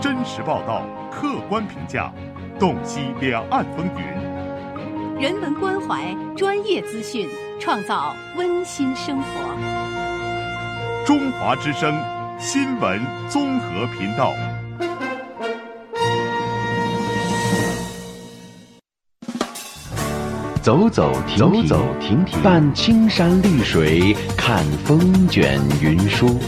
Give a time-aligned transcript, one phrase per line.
[0.00, 2.10] 真实报道，客观评价，
[2.58, 5.20] 洞悉两岸风云。
[5.20, 7.28] 人文关怀，专业资讯，
[7.60, 9.24] 创造温馨生活。
[11.04, 11.94] 中华之声
[12.38, 12.98] 新闻
[13.28, 14.32] 综合频道。
[20.62, 26.40] 走走停停，走走停停伴青山绿水，看风卷云舒。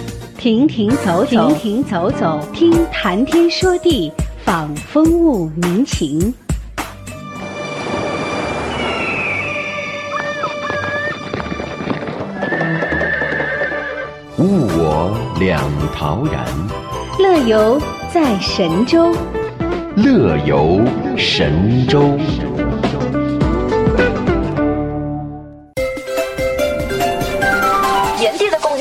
[0.43, 4.11] 停停走走，停停走走，听谈天说地，
[4.45, 6.35] 访风物民情。
[14.39, 15.63] 物我两
[15.95, 16.45] 陶然，
[17.21, 17.81] 乐游
[18.13, 19.15] 在神州。
[19.95, 20.81] 乐游
[21.17, 22.19] 神州。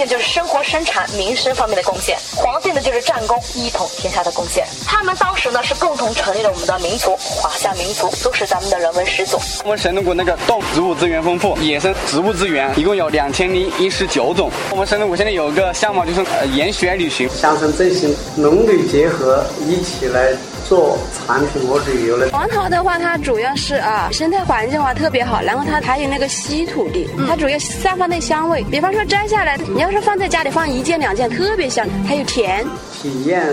[0.08, 2.18] 就是生活、生产、民生方面的贡献。
[2.36, 4.66] 黄帝呢，就是战功、一统天下的贡献。
[4.86, 9.38] 他们当时呢，是共同成立了我们的民族——华夏民族，都是咱们的人文始祖。
[9.64, 14.52] 我们神农谷那个动植物资源丰富，野生植物资源一共有两千零一十九种。
[14.72, 20.34] 我们神农谷现在有个项目，就是呃研学旅行，乡村振兴，农旅结合，一起来。
[20.72, 28.64] 做产品和旅游的黄桃的话，它主要是啊，生态环境的话特别好，然后它还有那个稀土地，它主要散发那香味。
[28.72, 32.66] 比方说摘下来，你要是放在家里放一件两件，特别香，还有甜。
[32.94, 33.46] 体验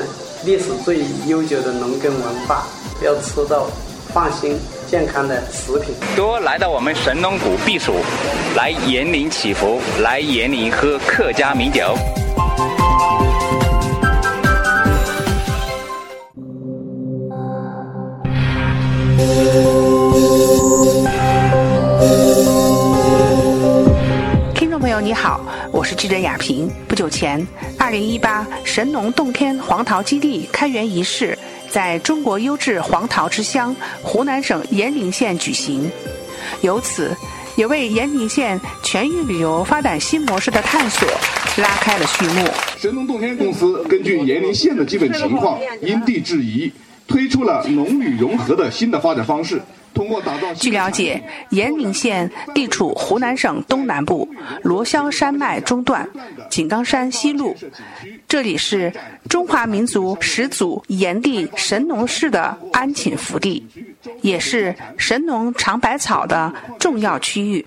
[0.45, 2.63] 历史最悠久的农耕文化，
[3.03, 3.67] 要吃到
[4.15, 4.57] 放心
[4.89, 5.97] 健康的食品。
[6.15, 7.97] 多来到我们神农谷避暑，
[8.55, 11.97] 来延陵祈福，来延陵喝客家名酒。
[25.89, 26.71] 是记者雅萍。
[26.87, 27.47] 不久前，
[27.79, 31.37] 二零一八神农洞天黄桃基地开园仪式
[31.71, 35.91] 在中国优质黄桃之乡湖南省炎陵县举行，
[36.61, 37.17] 由此
[37.57, 41.09] 也为炎陵县全域旅游发展新模式的探索
[41.57, 42.47] 拉开了序幕。
[42.77, 46.71] 神农洞天公司根据炎陵县的基本情况，因地制宜，
[47.07, 49.59] 推出了农旅融合的新的发展方式。
[50.57, 54.29] 据了解，延陵县地处湖南省东南部，
[54.63, 56.09] 罗霄山脉中段，
[56.51, 57.55] 井冈山西麓，
[58.27, 58.93] 这里是
[59.29, 63.67] 中华民族始祖炎帝神农氏的安寝福地，
[64.23, 67.67] 也是神农尝百草的重要区域。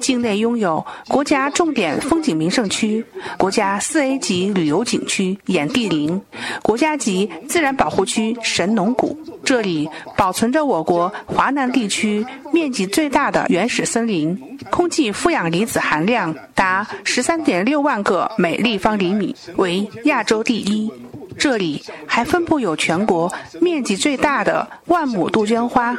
[0.00, 3.04] 境内拥有国家重点风景名胜区、
[3.38, 6.20] 国家四 A 级旅游景区炎帝陵、
[6.60, 11.68] 国家级自然保护区神农谷，这里保存着我国华南。
[11.68, 20.90] 地区面积最大的原始森林，空气负氧离子含量达十三点六万个每立方厘米，为亚洲第一。
[21.38, 25.96] 这里还分布有全国面积最大的万亩杜鹃花，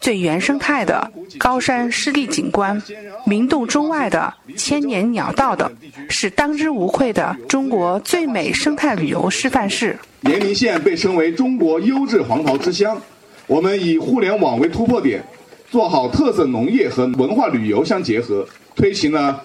[0.00, 2.80] 最原生态的高山湿地景观，
[3.26, 5.70] 名动中外的千年鸟道等，
[6.08, 9.98] 是当之无愧的中国最美生态旅游示范市。
[10.22, 13.00] 延陵县被称为中国优质黄桃之乡。
[13.46, 15.22] 我们以互联网为突破点，
[15.70, 19.42] 做好特色农业和文化旅游相结合，推行了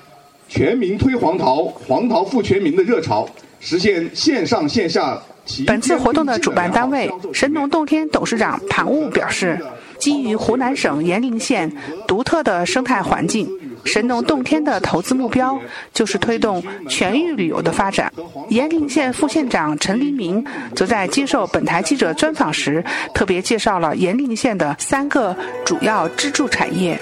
[0.48, 3.28] 全民推黄桃、黄桃富全民的热潮，
[3.60, 5.22] 实现线上线下。
[5.68, 9.60] 本次活动的主办单位神农洞天董事长庞悟表示，
[10.00, 11.72] 基于湖南省炎陵县
[12.08, 13.48] 独特的生态环境。
[13.84, 15.60] 神农洞天的投资目标
[15.94, 18.12] 就是推动全域旅游的发展。
[18.50, 20.44] 炎陵县副县长陈黎明
[20.76, 22.84] 则在接受本台记者专访时，
[23.14, 27.00] 特别介绍了炎陵县的三个主要支柱产业。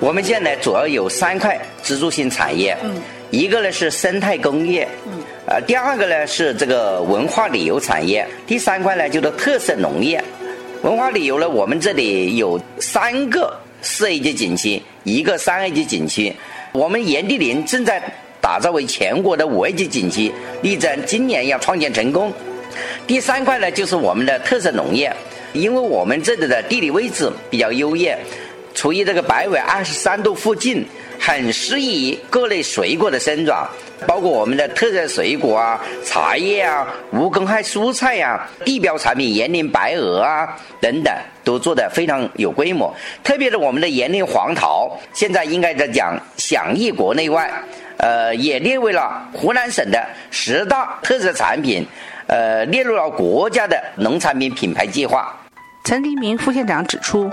[0.00, 2.76] 我们现在，主要有三块支柱性产业，
[3.30, 4.86] 一个呢是生态工业，
[5.46, 10.22] 呃，第二个呢是这个文化旅游产业，第三块呢就是特色农业。
[10.82, 13.56] 文化旅游呢，我们这里有三个。
[13.80, 16.34] 四 A 级景区，一个三 A 级景区，
[16.72, 18.02] 我们炎帝陵正在
[18.40, 22.32] 打造为全国的五 A 级景区，力争今年要创建成功。
[23.06, 25.14] 第三块呢，就是我们的特色农业，
[25.52, 28.18] 因为我们这里的地理位置比较优越，
[28.78, 30.86] 处于这个北纬二十三度附近，
[31.18, 33.68] 很适宜各类水果的生长。
[34.06, 42.94] 包括我们的特色水果啊、茶叶啊、无公害蔬菜呀、地标产品延陵白鹅啊等等，都做得非常有规模。
[43.24, 47.50] 特别是我们的延陵黄桃，现在应该在讲享誉国内外，
[47.96, 51.84] 呃，也列为了湖南省的十大特色产品，
[52.28, 55.36] 呃，列入了国家的农产品品牌计划。
[55.84, 57.30] 陈黎明副县长指出，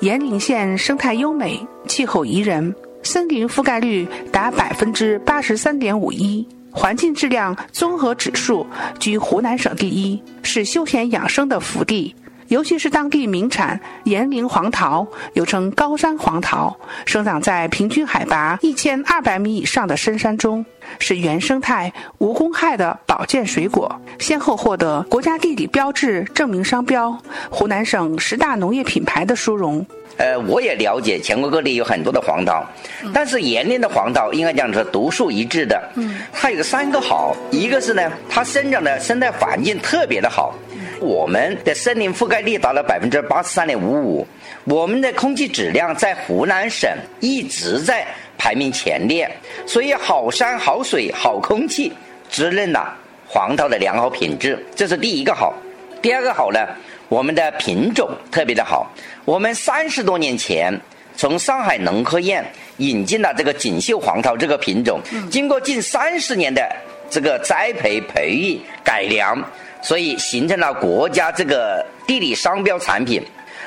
[0.00, 2.74] 炎陵县生态优美，气候宜人。
[3.02, 8.66] 森林覆盖率达百分之八十三点五一，环境质量综合指数
[8.98, 12.14] 居湖南省第一，是休闲养生的福地。
[12.50, 16.76] 尤其是当地名产岩陵黄桃，又称高山黄桃，
[17.06, 20.66] 生长在平均海拔一千二百米以上的深山中，
[20.98, 27.16] 是原生态、无公害的保健水果，先后获得国家地理标志证明商标、
[27.48, 29.86] 湖南省十大农业品牌的殊荣。
[30.16, 32.66] 呃，我也了解全国各地有很多的黄桃，
[33.14, 35.80] 但是岩陵的黄桃应该讲是独树一帜的。
[35.94, 40.52] 嗯，它有三个好，一个是呢，它生长的生态环境特别的好。
[41.00, 44.26] 我们的森林覆盖率达到百分之八十三点五五，
[44.64, 48.06] 我们的空气质量在湖南省一直在
[48.36, 49.30] 排名前列，
[49.66, 51.92] 所以好山好水好空气，
[52.28, 52.94] 滋润了
[53.26, 55.54] 黄桃的良好品质，这是第一个好。
[56.02, 56.60] 第二个好呢，
[57.08, 58.90] 我们的品种特别的好。
[59.24, 60.78] 我们三十多年前
[61.16, 62.44] 从上海农科院
[62.76, 65.00] 引进了这个锦绣黄桃这个品种，
[65.30, 66.66] 经过近三十年的
[67.08, 69.42] 这个栽培、培育、改良。
[69.82, 73.22] 所以形成了国家这个地理商标产品，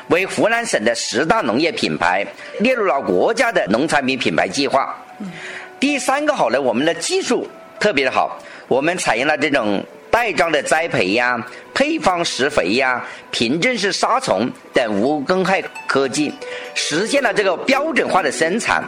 [0.10, 2.26] 为湖南省的十大农业品牌，
[2.60, 4.96] 列入了国家的农产品品牌计划。
[5.80, 7.48] 第三个好呢，我们的技术
[7.80, 8.38] 特别的好，
[8.68, 11.44] 我们采用了这种袋装的栽培呀、
[11.74, 16.34] 配方施肥呀、凭证式杀虫等无公害科技，
[16.76, 18.84] 实现了这个标准化的生产，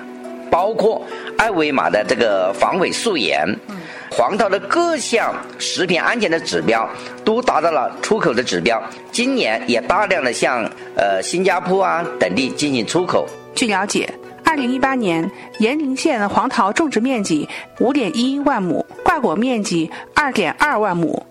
[0.51, 1.05] 包括
[1.37, 3.45] 二维码的这个防伪溯源。
[3.67, 3.75] 嗯
[4.17, 6.89] 黄桃的各项食品安全的指标
[7.25, 8.81] 都达到了出口的指标，
[9.11, 10.63] 今年也大量的向
[10.95, 13.27] 呃新加坡啊等地进行出口。
[13.53, 14.09] 据了解，
[14.45, 15.29] 二零一八年
[15.59, 17.47] 岩陵县黄桃种植面积
[17.81, 21.25] 五点一万亩，挂果面积二点二万亩，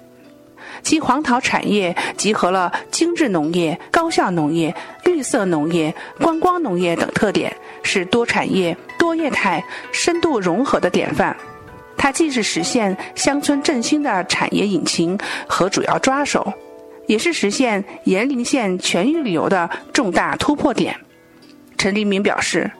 [0.82, 7.50] 其黄桃产业集合了精致农业、高效农业、绿色农业、观光农业等特点，
[7.82, 11.34] 是多产业、多业态、深度融合的典范。
[11.96, 16.52] 它既是实现乡村振兴的产业引擎和主要抓手，
[17.06, 20.94] 也是实现岩陵县全域旅游的重大突破点。
[21.76, 22.70] 陈黎明表示，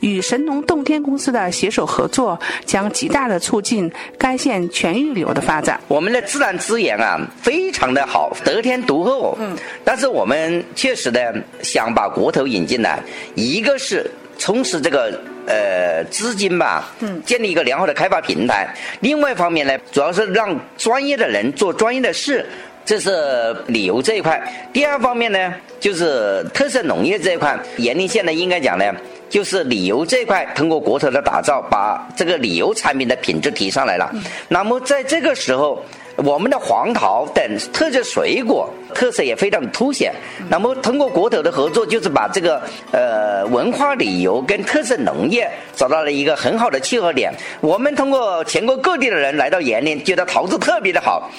[0.00, 5.80] 与神农洞天公司的携手合作，将极大的促进该县全域旅游的发展。
[5.88, 9.36] 我们的自然资源啊，非常的好，得天独厚。
[9.40, 11.20] 嗯，但是我们确实呢，
[11.62, 13.00] 想把国投引进来，
[13.34, 15.20] 一个是充实这个。
[15.50, 18.68] 呃，资金吧，嗯，建立一个良好的开发平台。
[19.00, 22.44] 另外一方面呢，主要是让专业的人做专业的事，
[22.84, 24.38] 这是旅游这一块。
[24.74, 27.58] 第二方面呢，就是特色农业这一块。
[27.78, 28.94] 岩陵县呢，应该讲呢，
[29.30, 34.12] 就是旅游这一块，通过国投的打造，把这个旅游产品的品质提上来了。
[34.48, 35.82] 那么在这个时候。
[36.24, 40.12] 我们的黄桃等特色水果特色也非常凸显。
[40.48, 42.60] 那么通过国投的合作，就是把这个
[42.90, 47.32] 呃文化旅游跟特色农业找到了一个很好的契合点。
[47.60, 51.30] 我们通过全国各地的人来到岩林，觉得桃子特别的好，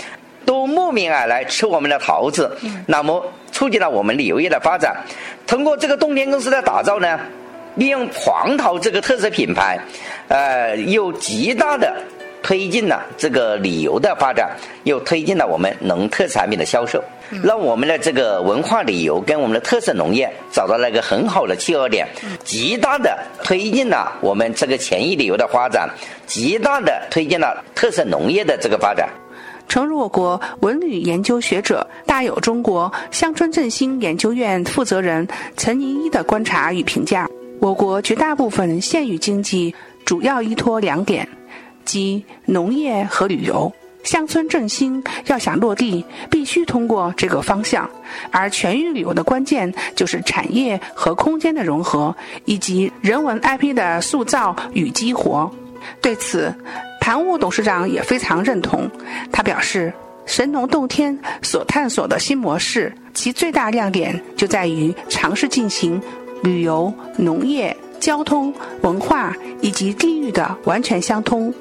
[0.46, 2.58] 都慕名而来吃我们的桃子。
[2.88, 3.22] 那么
[3.52, 4.96] 促进了我们旅游业的发展。
[5.46, 7.20] 通过这个洞天公司的打造呢，
[7.76, 9.78] 利用黄桃这个特色品牌，
[10.30, 11.94] 呃，有极大的。
[12.50, 17.00] 推进了这个旅游的发展，又推进了我们农特产品的销售，
[17.44, 22.07] 让我们的这个文化旅游跟我们的特色农业找到了一个很好的契合点，
[22.44, 25.88] 极大的推进了我们这个前域旅游的发展，
[26.26, 29.07] 极大的推进了特色农业的这个发展。
[29.68, 39.71] 诚如我国文旅研究学者、大有中国乡村振兴研究院负责人陈宁一的观察与评价，我国绝大部分县域经济
[40.04, 41.30] 主要依托两点。
[41.90, 47.90] 即农业和旅游，乡村振兴要想落地，必须通过这个方向。
[48.30, 52.16] 而全域旅游的关键就是产业和空间的融合，
[52.46, 55.52] 以及人文 IP 的塑造与激活。
[56.00, 56.54] 对此，
[57.02, 58.88] 盘务董事长也非常认同。
[59.31, 59.92] 他表示，
[60.28, 66.00] 神农洞天所探索的新模式，其最大亮点就在于尝试进行
[66.44, 71.52] 旅游、农业、交通、文化以及地域的完全相通。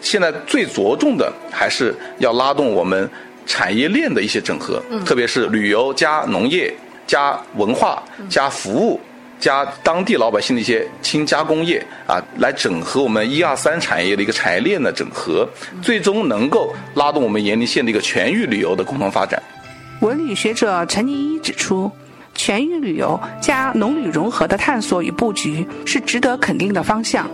[0.00, 3.08] 现在最着重的还是要拉动我们
[3.46, 6.72] 产业链的一些整合，特别是旅游加农业
[7.06, 9.00] 加文化加服务
[9.40, 15.48] 加当地老百姓的一些轻加工业啊，来整合我们一二三产业的一个产业链的整合，
[15.80, 19.42] 最终能够拉动我们延陵县的一个全域旅游的共同发展。
[20.00, 21.90] 文旅学者陈宁一指出，
[22.34, 27.28] 全域旅游加农旅融合的探索与布局是值得肯定的方向。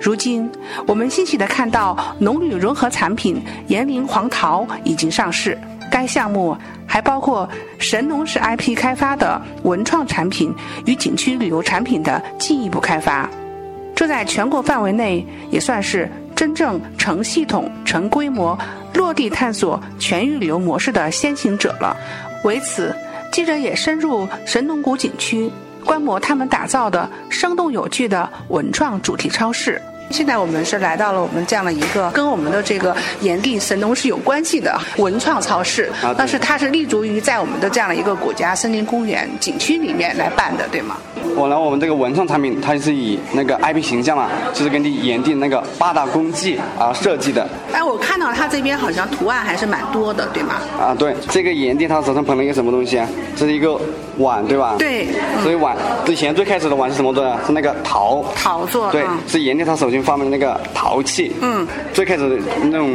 [0.00, 0.50] 如今，
[0.86, 5.56] 我们欣喜地看到农旅融合产品炎陵黄桃已经上市。
[5.90, 7.46] 该项目还包括
[7.78, 10.54] 神农氏 IP 开发的文创产品
[10.86, 13.28] 与景区旅游产品的进一步开发，
[13.94, 18.58] 这在全国范围内也算是真正成系统、成规模、
[18.94, 21.94] 落地探索全域旅游模式的先行者了。
[22.44, 22.94] 为此，
[23.30, 25.50] 记者也深入神农谷景区，
[25.84, 29.82] 观摩他们打造的生动有趣的文创主题超市。
[30.10, 40.96] 现在我们是来到了我们这样的一个跟我们的这个炎帝神农是有关系的文创超市，啊但是它是立足于在我们的这样的一个国家森林公园景区里面来办的，对吗？
[41.36, 47.48] 我来，我们这个文创产品，它是以那个 IP 形象嘛，就是根据炎帝那个八大功绩而设计的。
[47.72, 50.56] 哎，我看到它这边好像图案还是蛮多的，对吗？
[50.80, 53.08] 啊，对，这个炎帝他手上捧了一个什么东西啊？
[53.36, 53.80] 这是一个
[54.20, 54.76] 碗，对吧？
[54.78, 57.38] 对嗯所以碗之前最开始的碗是什么做的？
[57.46, 58.24] 是那个陶。
[58.34, 61.32] 陶做对嗯，是炎帝他首先发明的那个陶器。
[61.40, 61.66] 嗯。
[61.92, 62.90] 最开始那种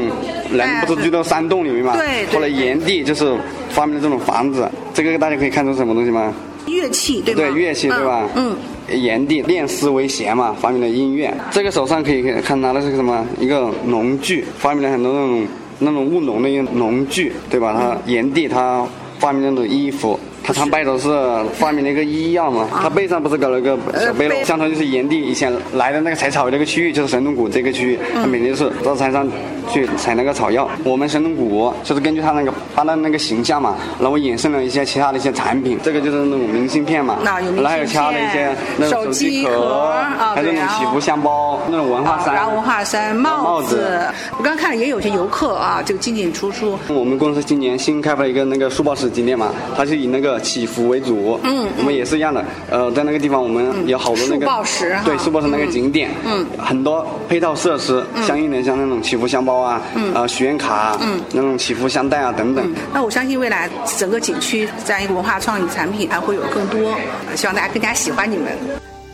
[0.51, 1.96] 人不是住到山洞里面嘛？
[1.98, 3.36] 对对后来炎帝就是
[3.70, 6.34] 发明了这种房子，这个大家可以看出什么东西吗？
[6.67, 7.41] 乐器对吧？
[7.41, 8.27] 对乐器对吧？
[8.36, 8.55] 嗯。
[8.89, 11.34] 炎帝练丝为弦嘛，发明了音乐。
[11.50, 13.25] 这个手上可以看拿的是个什么？
[13.39, 15.48] 一个农具，发明了很多那种
[15.79, 17.74] 那种务农的一个农具，对吧？
[17.74, 18.86] 他炎帝他
[19.17, 20.20] 发明那种衣服。
[20.46, 21.10] 他穿背头是
[21.54, 29.28] 发明了一个医药嘛，他背上不是搞了个小背篓，相当于就是炎帝以前来的那个采草药那个区域，就是神农谷这个区域，他每天就是到山上
[29.68, 30.70] 去采那个草药。
[30.84, 39.92] 我们神农谷就是根据他那个他的那个形象嘛，然后衍生了一些其他的一些产品，这个就是那种明信片嘛，然后还有其他的一些那种手机壳
[40.36, 46.78] 还有那种祈福香包，那种文化衫，然后文化衫、帽帽子我刚刚看了也有些游客啊，就进进出出。
[46.88, 51.39] 我们公司今年新开发了一个那个书包式景点嘛，它是以那个祈福为主。
[51.44, 52.44] 嗯我们也是一样的。
[52.70, 62.74] 呃，在那个地方我们有好多那个宝石对，树报石那个景点，嗯，很多配套设施，相应的像那种祈福箱包啊，嗯呃，许愿卡，嗯，那种祈福箱袋啊等等。
[62.94, 66.96] 那我相信未来整个景区这样一个文化创意产品还会有更多，
[67.36, 68.58] 希望大家更加喜欢你们。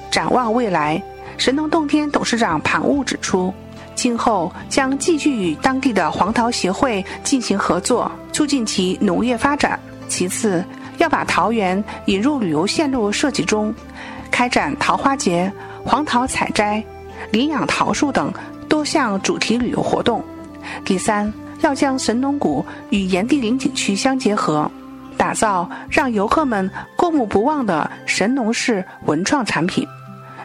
[0.09, 1.01] 展望未来，
[1.37, 3.53] 神农洞天董事长庞悟指出，
[3.95, 9.79] 今后将继续与当地的黄桃协会进行合作，促进其农业发展。
[10.07, 10.61] 其次，
[11.01, 13.73] 要把桃园引入旅游线路设计中，
[14.29, 15.51] 开展桃花节、
[15.83, 16.81] 黄桃采摘、
[17.31, 18.31] 领养桃树等
[18.69, 20.23] 多项主题旅游活动。
[20.85, 24.69] 第三，要将神农谷与炎帝陵景区相结合，
[25.17, 29.87] 打造让游客们过目不忘的神农式文创产品，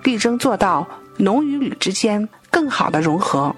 [0.04, 0.86] 力争做到
[1.18, 3.54] 农与旅之间更好的融合。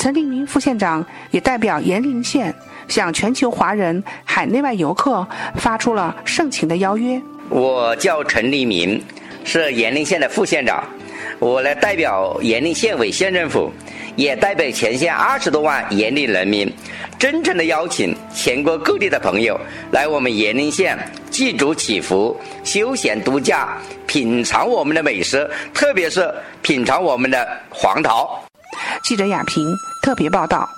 [0.00, 2.54] 陈立明副县长也代表延陵县
[2.88, 7.20] 向全球华人、海内外游客发出了盛情的邀约。
[7.50, 8.98] 我叫陈立明，
[9.44, 10.82] 是延陵县的副县长。
[11.38, 13.70] 我来代表延陵县委县政府，
[14.16, 16.72] 也代表全县二十多万延陵人民，
[17.18, 20.98] 真诚的邀请全国各地的朋友来我们延陵县
[21.30, 23.76] 祭祖祈福、休闲度假，
[24.06, 28.42] 品尝我们的美食，特别是品尝我们的黄桃。
[29.02, 30.68] 记者亚平特别报道。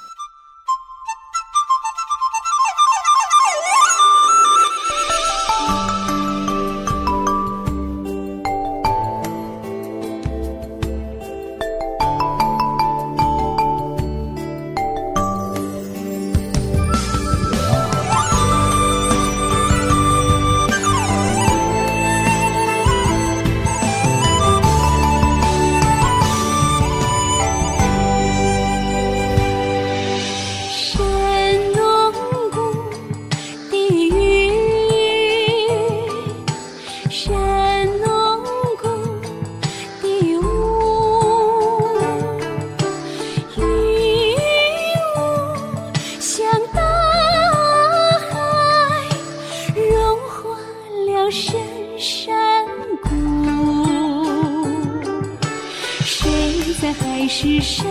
[56.94, 57.84] 海市蜃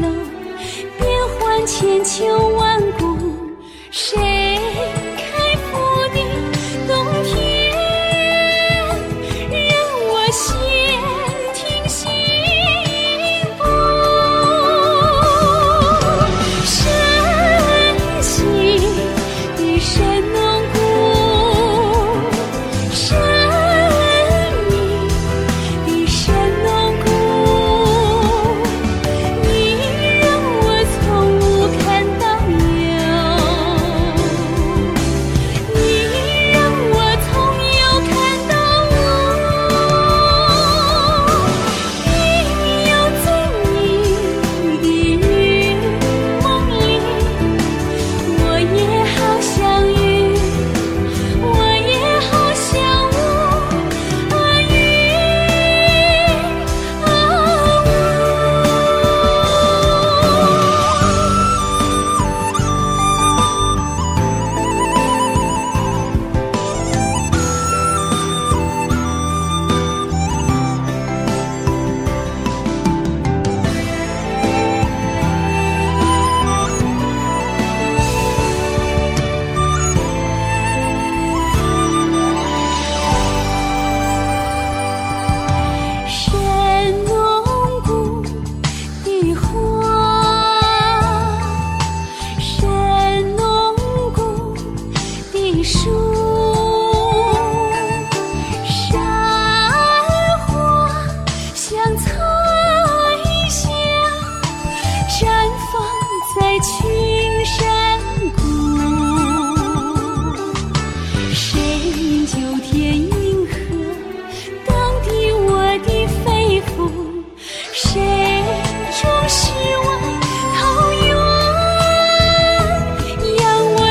[0.00, 0.08] 楼，
[0.98, 3.16] 变幻千秋万古。
[3.90, 4.35] 谁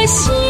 [0.07, 0.44] 心。